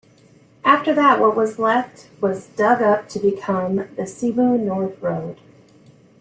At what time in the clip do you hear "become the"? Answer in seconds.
3.19-4.07